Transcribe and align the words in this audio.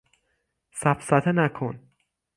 سفسطه 0.71 1.31
نکن 1.31 1.79